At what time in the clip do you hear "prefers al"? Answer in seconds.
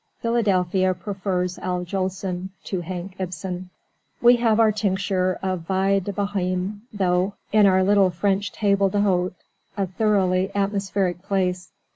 0.95-1.85